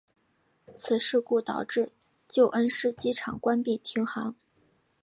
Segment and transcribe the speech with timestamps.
[0.75, 1.91] 此事故导致
[2.27, 4.33] 旧恩施机场关闭停航。